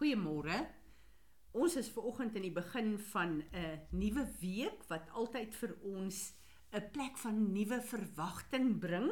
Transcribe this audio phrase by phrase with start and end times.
[0.00, 0.56] Goeiemôre.
[1.52, 6.32] Ons is ver oggend in die begin van 'n nuwe week wat altyd vir ons
[6.72, 9.10] 'n plek van nuwe verwagting bring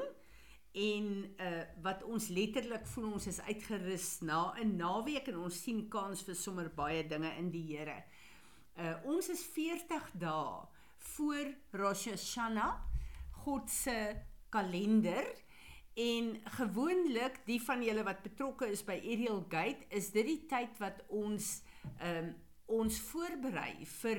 [0.73, 5.89] en uh wat ons letterlik voel ons is uitgerus na 'n naweek en ons sien
[5.89, 8.05] kans vir sommer baie dinge in die Here.
[8.79, 10.67] Uh ons is 40 dae
[10.99, 12.81] voor Rosh Hashanah,
[13.45, 14.17] God se
[14.49, 15.37] kalender
[15.99, 20.77] En gewoonlik die van julle wat betrokke is by Ariel Gate, is dit die tyd
[20.83, 21.59] wat ons
[21.99, 22.37] ehm um,
[22.69, 24.19] ons voorberei vir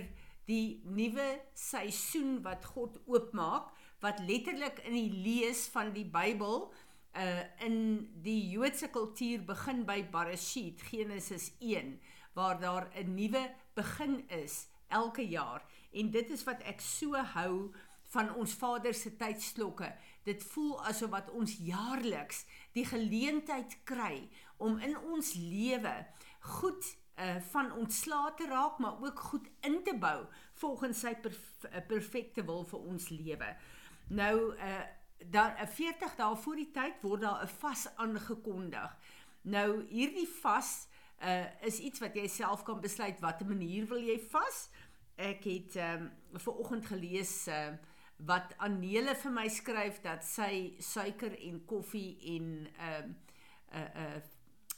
[0.49, 3.67] die nuwe seisoen wat God oopmaak,
[4.01, 6.65] wat letterlik in die lees van die Bybel
[7.13, 7.77] uh in
[8.25, 11.99] die Joodse kultuur begin by Bereshit, Genesis 1,
[12.33, 15.61] waar daar 'n nuwe begin is elke jaar.
[15.93, 17.71] En dit is wat ek so hou
[18.13, 19.91] van ons Vader se tydslokke.
[20.25, 25.93] Dit voel asof wat ons jaarliks die geleentheid kry om in ons lewe
[26.57, 26.85] goed
[27.19, 30.25] uh, van ontslae te raak, maar ook goed in te bou
[30.59, 33.53] volgens sy eh, perfekte wil vir ons lewe.
[34.09, 34.79] Nou uh
[35.19, 38.97] dan 'n 40 dae voor die tyd word daar 'n vas aangekondig.
[39.41, 40.87] Nou hierdie vas
[41.21, 44.69] uh is iets wat jy self kan besluit watter manier wil jy vas.
[45.15, 47.75] Ek het ehm um, ver oggend gelees uh
[48.25, 53.15] wat Anele vir my skryf dat sy suiker en koffie en ehm um,
[53.69, 54.21] 'n uh, 'n uh,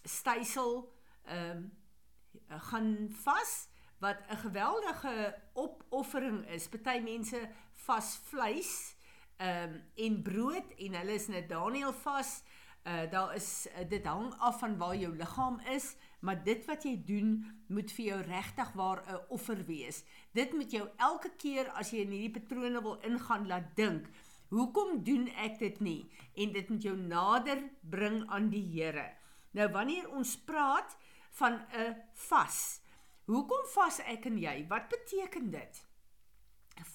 [0.03, 0.91] stysel
[1.25, 3.67] ehm um, gaan vas
[3.99, 6.69] wat 'n geweldige opoffering is.
[6.69, 8.95] Party mense vas vleis
[9.37, 12.43] ehm um, en brood en hulle is net Daniel vas.
[12.83, 16.85] Uh daar is uh, dit hang af van waar jou liggaam is maar dit wat
[16.85, 17.33] jy doen
[17.73, 20.03] moet vir jou regtig waar 'n offer wees.
[20.33, 24.07] Dit moet jou elke keer as jy in hierdie patrone wil ingaan laat dink,
[24.49, 26.11] hoekom doen ek dit nie?
[26.35, 29.15] En dit moet jou nader bring aan die Here.
[29.51, 30.97] Nou wanneer ons praat
[31.31, 32.81] van 'n vas,
[33.25, 34.67] hoekom vas ek en jy?
[34.67, 35.85] Wat beteken dit?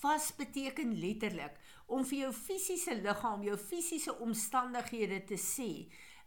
[0.00, 5.86] Vas beteken letterlik om vir jou fisiese liggaam, jou fisiese omstandighede te sê,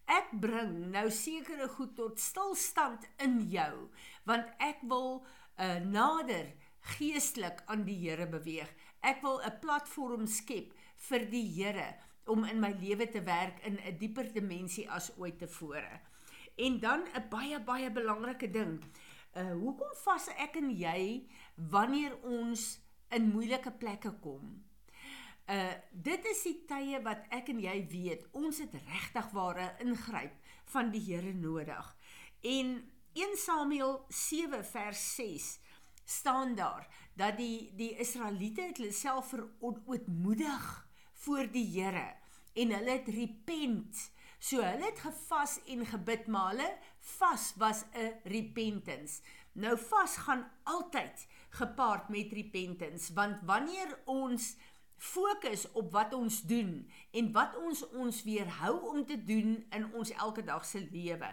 [0.10, 3.90] ek bring nou sekere goed tot stilstand in jou
[4.26, 5.20] want ek wil
[5.60, 6.50] uh, nader
[6.96, 8.70] geestelik aan die Here beweeg.
[9.06, 10.74] Ek wil 'n platform skep
[11.10, 11.96] vir die Here
[12.26, 16.02] om in my lewe te werk in 'n dieper dimensie as ooit tevore.
[16.58, 18.82] En dan 'n baie baie belangrike ding.
[19.36, 22.80] Uh hoekom vas ek en jy wanneer ons
[23.10, 24.69] in moeilike plekke kom?
[25.50, 30.36] Uh dit is die tye wat ek en jy weet, ons het regtig ware ingryp
[30.74, 31.88] van die Here nodig.
[32.46, 32.76] En
[33.18, 35.50] 1 Samuel 7 vers 6
[36.06, 36.86] staan daar
[37.18, 40.70] dat die die Israeliete het hulle self verootmoedig
[41.26, 42.08] voor die Here
[42.54, 44.06] en hulle het repent.
[44.40, 46.70] So hulle het gevas en gebid, maar hulle
[47.18, 49.22] vas was 'n repentance.
[49.54, 54.56] Nou vas gaan altyd gepaard met repentance, want wanneer ons
[55.00, 56.84] fokus op wat ons doen
[57.16, 61.32] en wat ons ons weerhou om te doen in ons elke dag se lewe,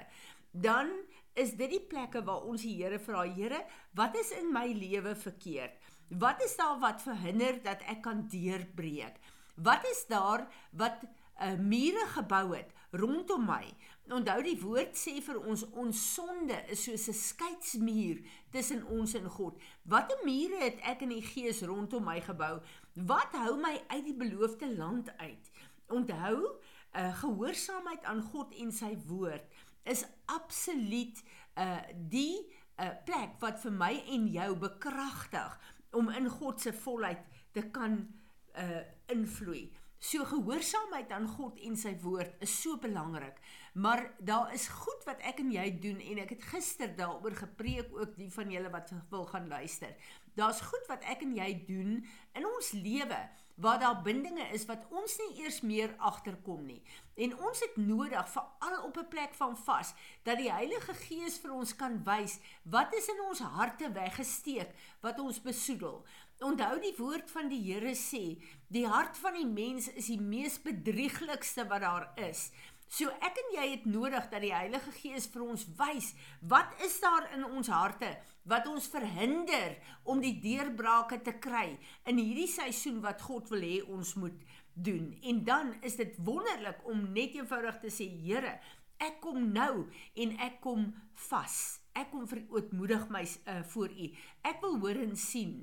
[0.51, 0.93] dan
[1.37, 3.61] is dit die plekke waar ons die Here vra, Here,
[3.99, 5.75] wat is in my lewe verkeerd?
[6.09, 9.19] Wat is daar wat verhinder dat ek kan deurbreek?
[9.57, 11.03] Wat is daar wat
[11.41, 13.65] uh, mure gebou het rondom my
[14.07, 18.21] Onthou die woord sê vir ons ons sonde is soos 'n skeidsmuur
[18.55, 19.59] tussen ons en God.
[19.83, 22.61] Watter mure het ek in die gees rondom my gebou?
[22.95, 25.51] Wat hou my uit die beloofde land uit?
[25.89, 26.61] Onthou,
[26.95, 29.43] uh, gehoorsaamheid aan God en sy woord
[29.83, 31.23] is absoluut
[31.59, 32.47] uh, die
[32.79, 35.59] uh, plek wat vir my en jou bekragtig
[35.91, 38.07] om in God se volheid te kan
[38.55, 39.73] uh, invloei.
[39.99, 43.39] So gehoorsaamheid aan God en sy woord is so belangrik.
[43.75, 47.95] Maar daar is goed wat ek en jy doen en ek het gister daaroor gepreek
[47.97, 49.97] ook die van julle wat wil gaan luister.
[50.37, 51.99] Daar's goed wat ek en jy doen
[52.37, 53.21] in ons lewe
[53.57, 56.83] waar daar bindinge is wat ons nie eers meer agterkom nie.
[57.17, 61.53] En ons het nodig veral op 'n plek van vas dat die Heilige Gees vir
[61.53, 64.71] ons kan wys wat is in ons harte weggesteek
[65.01, 66.05] wat ons besoedel.
[66.39, 70.63] Onthou die woord van die Here sê, die hart van die mens is die mees
[70.63, 72.51] bedrieglikste wat daar is.
[72.87, 76.13] So ek en jy het nodig dat die Heilige Gees vir ons wys
[76.47, 78.13] wat is daar in ons harte
[78.47, 79.75] wat ons verhinder
[80.07, 81.73] om die deurbrake te kry
[82.07, 84.39] in hierdie seisoen wat God wil hê ons moet
[84.77, 85.11] doen.
[85.23, 88.59] En dan is dit wonderlik om net eenvoudig te sê Here,
[89.03, 90.87] ek kom nou en ek kom
[91.27, 91.57] vas.
[91.97, 94.09] Ek kom verootmoedig my uh, voor U.
[94.45, 95.57] Ek wil hoor en sien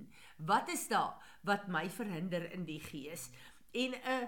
[0.43, 3.29] wat is daar wat my verhinder in die gees.
[3.73, 4.27] En 'n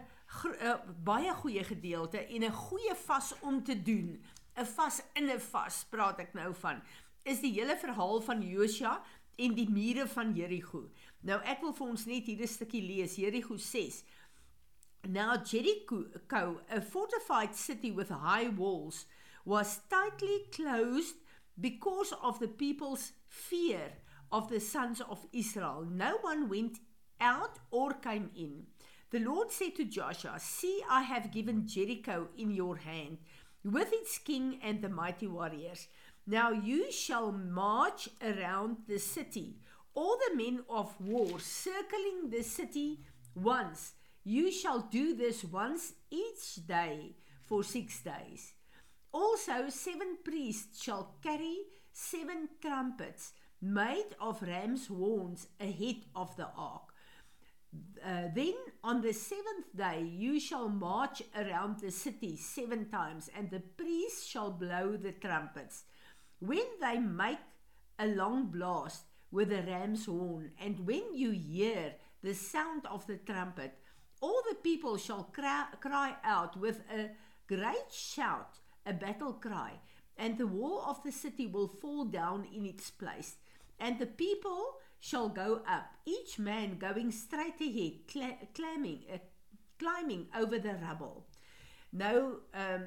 [1.03, 4.23] baie goeie gedeelte en 'n goeie vas om te doen.
[4.55, 6.81] 'n Vas in 'n vas praat ek nou van
[7.23, 9.03] is die hele verhaal van Josua
[9.35, 10.89] en die mure van Jericho.
[11.19, 13.15] Nou ek wil vir ons net hier 'n stukkie lees.
[13.15, 14.03] Jericho 6.
[15.07, 19.05] Now Jericho, a fortified city with high walls,
[19.43, 21.15] was tightly closed
[21.59, 23.91] because of the people's fear
[24.31, 25.85] of the sons of Israel.
[25.85, 26.79] No one went
[27.19, 28.67] out or came in.
[29.15, 33.19] The Lord said to Joshua, See, I have given Jericho in your hand,
[33.63, 35.87] with its king and the mighty warriors.
[36.27, 39.55] Now you shall march around the city,
[39.93, 43.93] all the men of war circling the city once.
[44.25, 47.15] You shall do this once each day
[47.47, 48.51] for six days.
[49.13, 51.59] Also, seven priests shall carry
[51.93, 53.31] seven trumpets
[53.61, 56.94] made of ram's horns ahead of the ark.
[58.05, 63.49] Uh, then on the seventh day you shall march around the city seven times, and
[63.49, 65.83] the priests shall blow the trumpets.
[66.39, 67.39] When they make
[67.97, 73.17] a long blast with a ram's horn, and when you hear the sound of the
[73.17, 73.77] trumpet,
[74.21, 77.09] all the people shall cry, cry out with a
[77.47, 79.73] great shout, a battle cry,
[80.17, 83.35] and the wall of the city will fall down in its place.
[83.79, 89.17] And the people shall go up, each man going straight ahead, cl- climbing, uh,
[89.77, 91.27] climbing over the rubble.
[91.93, 92.85] Now, um,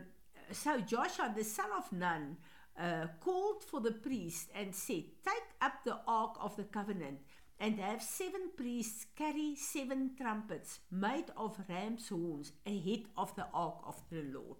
[0.50, 2.36] so Joshua, the son of Nun,
[2.76, 7.20] uh, called for the priest and said, Take up the ark of the covenant
[7.60, 13.78] and have seven priests carry seven trumpets made of ram's horns ahead of the ark
[13.86, 14.58] of the Lord.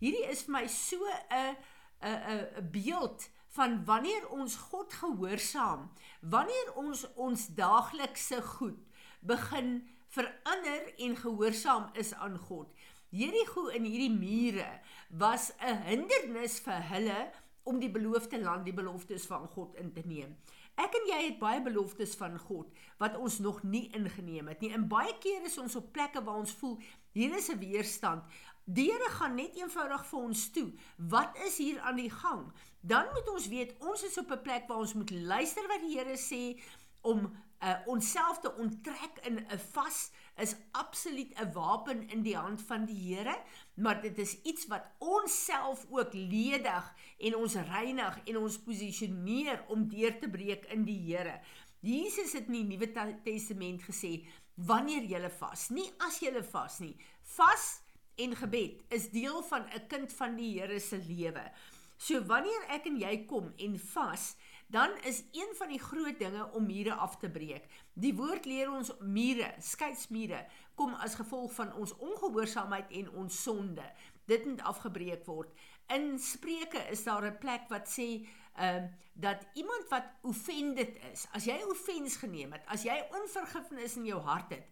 [0.00, 0.96] Hierdie is vir my so
[1.30, 1.56] 'n
[2.02, 5.90] 'n 'n beeld van wanneer ons God gehoorsaam,
[6.20, 8.78] wanneer ons ons daaglikse goed
[9.20, 12.68] begin verander en gehoorsaam is aan God.
[13.08, 17.30] Jericho in hierdie mure was 'n hindernis vir hulle
[17.62, 20.36] om die beloofde land, die beloftes van God in te neem.
[20.78, 24.70] Ek en jy het baie beloftes van God wat ons nog nie ingeneem het nie.
[24.72, 26.78] In baie kere is ons op plekke waar ons voel
[27.12, 28.22] hier is 'n weerstand.
[28.68, 30.66] Die Here gaan net eenvoudig vir ons toe.
[31.08, 32.42] Wat is hier aan die gang?
[32.84, 35.96] Dan moet ons weet ons is op 'n plek waar ons moet luister wat die
[35.96, 36.60] Here sê
[37.00, 37.32] om
[37.64, 42.84] uh, onsself te onttrek in 'n vas is absoluut 'n wapen in die hand van
[42.84, 43.40] die Here,
[43.74, 49.64] maar dit is iets wat ons self ook ledig en ons reinig en ons posisioneer
[49.68, 51.40] om deur te breek in die Here.
[51.80, 52.92] Jesus het in die Nuwe
[53.24, 56.96] Testament gesê wanneer jy vas, nie as jy vas nie.
[57.22, 57.87] Vas
[58.18, 61.52] en gebed is deel van 'n kind van die Here se lewe.
[61.96, 64.36] So wanneer ek en jy kom en vas,
[64.70, 67.66] dan is een van die groot dinge om mure af te breek.
[67.92, 73.84] Die woord leer ons mure, skeidsmure, kom as gevolg van ons ongehoorsaamheid en ons sonde.
[74.24, 75.50] Dit moet afgebreek word.
[75.86, 78.88] In Spreuke is daar 'n plek wat sê ehm uh,
[79.18, 84.20] dat iemand wat offended is, as jy offens geneem het, as jy onvergifnis in jou
[84.20, 84.66] hart het,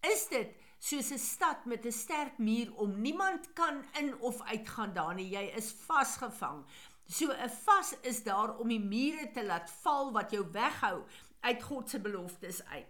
[0.00, 4.92] is dit soos 'n stad met 'n sterk muur om niemand kan in of uitgaan
[4.92, 5.28] daar nie.
[5.28, 6.64] Jy is vasgevang.
[7.06, 11.04] So 'n vas is daar om die mure te laat val wat jou weghou
[11.40, 12.86] uit God se beloftes uit.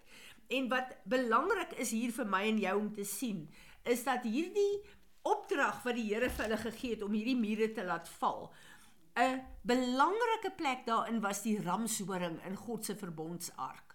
[0.49, 3.51] En wat belangrik is hier vir my en jou om te sien,
[3.85, 4.85] is dat hierdie
[5.23, 8.53] opdrag wat die Here vir hulle gegee het om hierdie mure te laat val,
[9.19, 13.88] 'n belangrike plek daarin was die ramshoring in God se verbondsark.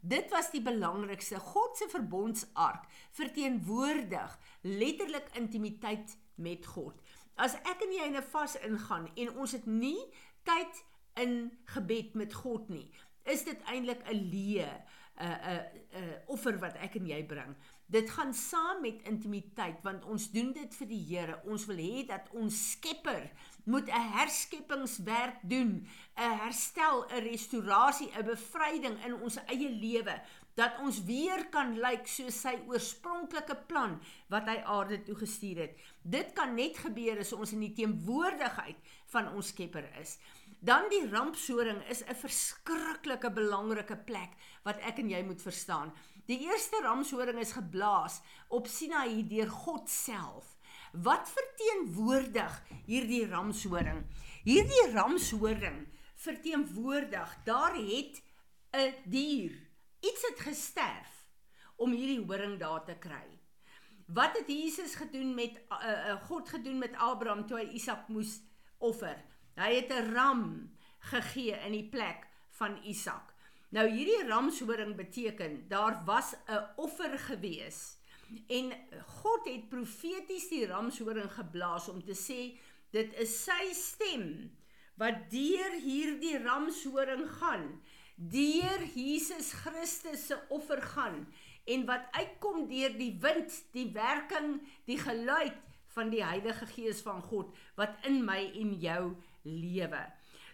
[0.00, 1.38] Dit was die belangrikste.
[1.38, 7.00] God se verbondsark verteenwoordig letterlik intimiteit met God.
[7.40, 10.00] As ek en jy in 'n vas ingaan en ons het nie
[10.44, 12.90] tyd in gebed met God nie,
[13.24, 14.72] is dit eintlik 'n leë
[15.20, 17.56] 'n 'n 'n offer wat ek en jy bring.
[17.90, 21.40] Dit gaan saam met intimiteit want ons doen dit vir die Here.
[21.50, 23.24] Ons wil hê dat ons Skepper
[23.64, 30.22] moet 'n herskepingswerk doen, 'n herstel, 'n restaurasie, 'n bevryding in ons eie lewe
[30.54, 35.78] dat ons weer kan lyk soos sy oorspronklike plan wat hy aarde toe gestuur het.
[36.02, 40.18] Dit kan net gebeur as ons in die teenwoordigheid van ons Skepper is.
[40.60, 45.92] Dan die rampsoring is 'n verskriklike belangrike plek wat ek en jy moet verstaan.
[46.30, 48.20] Die eerste rampsoring is geblaas
[48.54, 50.52] op Sinaï deur God self.
[50.92, 54.04] Wat verteenwoordig hierdie ramshoring?
[54.46, 55.80] Hierdie ramshoring
[56.22, 58.22] verteenwoordig daar het
[58.70, 59.58] 'n dier
[60.00, 61.26] iets het gesterf
[61.76, 63.26] om hierdie horing daar te kry.
[64.06, 68.40] Wat het Jesus gedoen met uh, uh, God gedoen met Abraham toe hy Isak moes
[68.78, 69.18] offer?
[69.54, 73.29] Hy het 'n ram gegee in die plek van Isak.
[73.70, 78.00] Nou hierdie ramshoring beteken daar was 'n offer gewees
[78.46, 78.72] En
[79.22, 82.40] God het profeties die ramshoring geblaas om te sê
[82.94, 84.26] dit is sy stem
[85.00, 87.66] wat deur hierdie ramshoring gaan,
[88.14, 91.24] deur Jesus Christus se offer gaan
[91.70, 95.56] en wat uitkom deur die wind, die werking, die geluid
[95.94, 99.02] van die Heilige Gees van God wat in my en jou
[99.42, 100.04] lewe.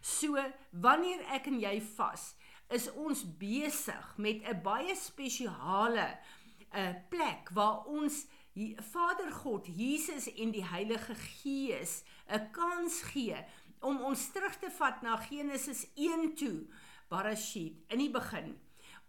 [0.00, 0.38] So
[0.70, 2.36] wanneer ek en jy vas,
[2.68, 6.18] is ons besig met 'n baie spesiale
[6.73, 8.26] 'n uh, plek waar ons
[8.80, 13.37] Vader God, Jesus en die Heilige Gees 'n kans gee
[13.80, 16.66] om ons terug te vat na Genesis 1 toe,
[17.08, 18.56] Barashit, in die begin,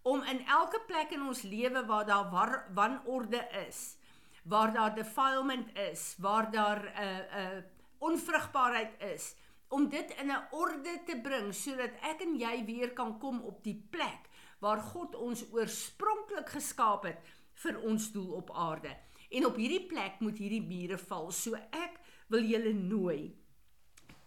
[0.02, 2.30] om in elke plek in ons lewe waar daar
[2.74, 3.96] wanorde is,
[4.44, 7.64] waar daar defilement is, waar daar 'n uh, 'n uh,
[7.98, 9.36] onvrugbaarheid is,
[9.68, 13.64] om dit in 'n orde te bring sodat ek en jy weer kan kom op
[13.64, 17.20] die plek waar God ons oorspronklik geskaap het
[17.54, 18.98] vir ons doel op aarde.
[19.30, 21.32] En op hierdie plek moet hierdie mure val.
[21.32, 23.36] So ek wil julle nooi.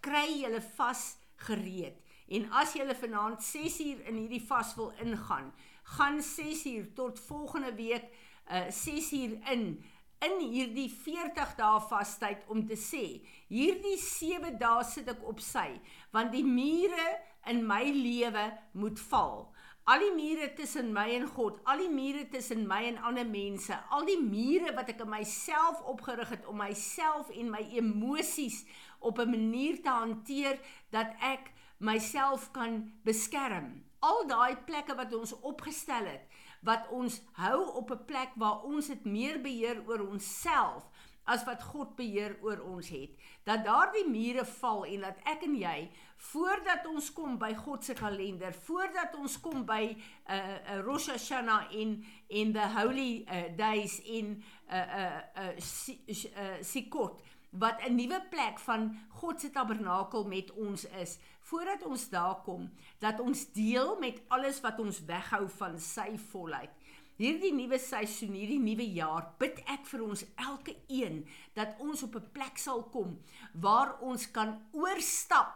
[0.00, 1.97] Kry julle vas gereed.
[2.30, 5.52] En as julle vanaand 6uur in hierdie vas wil ingaan,
[5.97, 8.12] gaan 6uur tot volgende week
[8.50, 9.82] uh 6uur in
[10.24, 13.04] in hierdie 40 dae vastyd om te sê,
[13.48, 15.70] hierdie 7 dae sit ek op sy,
[16.12, 17.08] want die mure
[17.48, 19.48] in my lewe moet val.
[19.90, 23.74] Al die mure tussen my en God, al die mure tussen my en ander mense,
[23.90, 28.60] al die mure wat ek in myself opgerig het om myself en my emosies
[29.00, 30.60] op 'n manier te hanteer
[30.92, 33.82] dat ek myself kan beskerm.
[34.00, 36.28] Al daai plekke wat ons opgestel het,
[36.61, 40.90] wat ons hou op 'n plek waar ons het meer beheer oor onsself
[41.25, 43.11] as wat God beheer oor ons het.
[43.45, 45.90] Dat daardie mure val en dat ek en jy
[46.31, 49.97] voordat ons kom by God se kalender, voordat ons kom by 'n
[50.29, 56.62] uh, uh, Rosh Hashanah en en the holy uh, days in 'n uh, uh, uh,
[56.62, 62.42] Sukkot wat 'n nuwe plek van God se tabernakel met ons is voordat ons daar
[62.42, 66.71] kom dat ons deel met alles wat ons weghou van sy volheid.
[67.16, 72.14] Hierdie nuwe seisoen, hierdie nuwe jaar, bid ek vir ons elke een dat ons op
[72.16, 73.19] 'n plek sal kom
[73.52, 75.52] waar ons kan oorstap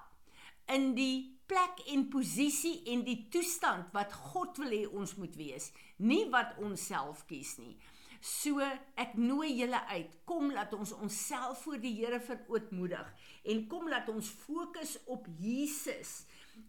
[0.66, 5.72] in die plek en posisie en die toestand wat God wil hê ons moet wees,
[5.96, 7.76] nie wat ons self kies nie.
[8.24, 8.64] So
[8.96, 13.10] ek nooi julle uit, kom laat ons onsself voor die Here verootmoedig
[13.52, 16.22] en kom laat ons fokus op Jesus.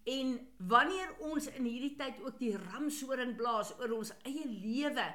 [0.04, 0.36] En
[0.68, 5.06] wanneer ons in hierdie tyd ook die ramshoring blaas oor ons eie lewe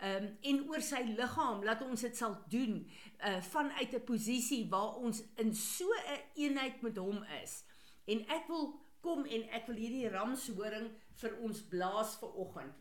[0.00, 4.96] um, en oor sy liggaam, laat ons dit sal doen uh, vanuit 'n posisie waar
[5.04, 7.60] ons in so 'n een eenheid met hom is.
[8.08, 8.72] En ek wil
[9.04, 10.88] kom en ek wil hierdie ramshoring
[11.20, 12.72] vir ons blaas vir oggend.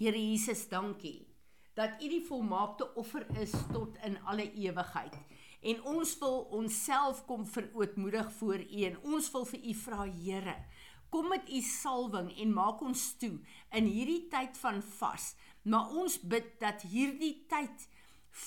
[0.00, 1.26] Here Jesus, dankie
[1.76, 5.12] dat U die volmaakte offer is tot in alle ewigheid.
[5.60, 10.54] En ons wil onsself kom verootmoedig voor U en ons wil vir U vra, Here,
[11.12, 13.34] kom met U salwing en maak ons toe
[13.76, 15.34] in hierdie tyd van vas.
[15.68, 17.84] Maar ons bid dat hierdie tyd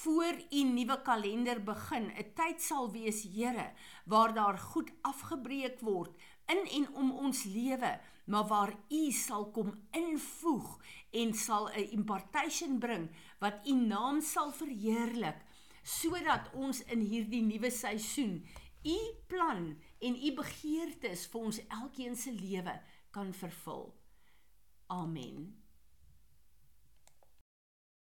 [0.02, 3.70] voor U nuwe kalender begin, 'n tyd sal wees, Here,
[4.10, 6.18] waar daar goed afgebreek word
[6.50, 10.80] in en om ons lewe, maar waar U sal kom invoeg
[11.12, 15.40] en sal 'n impartation bring wat u naam sal verheerlik
[15.84, 18.46] sodat ons in hierdie nuwe seisoen
[18.84, 23.94] u plan en u begeertes vir ons elkeen se lewe kan vervul.
[24.88, 25.63] Amen.